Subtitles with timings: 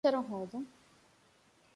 [0.03, 0.69] ޓީޗަރުން ހޯދުން